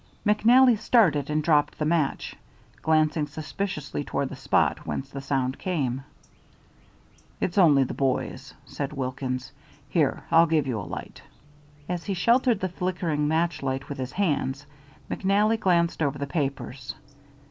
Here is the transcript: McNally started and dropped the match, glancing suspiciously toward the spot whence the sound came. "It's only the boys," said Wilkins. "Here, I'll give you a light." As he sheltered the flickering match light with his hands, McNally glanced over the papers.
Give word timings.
McNally 0.25 0.75
started 0.79 1.29
and 1.29 1.43
dropped 1.43 1.77
the 1.77 1.85
match, 1.85 2.35
glancing 2.81 3.27
suspiciously 3.27 4.03
toward 4.03 4.29
the 4.29 4.35
spot 4.35 4.79
whence 4.83 5.11
the 5.11 5.21
sound 5.21 5.59
came. 5.59 6.03
"It's 7.39 7.59
only 7.59 7.83
the 7.83 7.93
boys," 7.93 8.55
said 8.65 8.93
Wilkins. 8.93 9.51
"Here, 9.89 10.23
I'll 10.31 10.47
give 10.47 10.65
you 10.65 10.79
a 10.79 10.89
light." 10.89 11.21
As 11.87 12.05
he 12.05 12.15
sheltered 12.15 12.61
the 12.61 12.69
flickering 12.69 13.27
match 13.27 13.61
light 13.61 13.89
with 13.89 13.99
his 13.99 14.13
hands, 14.13 14.65
McNally 15.07 15.59
glanced 15.59 16.01
over 16.01 16.17
the 16.17 16.25
papers. 16.25 16.95